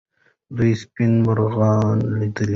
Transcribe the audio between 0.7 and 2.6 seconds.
سپین مرغان لیدل.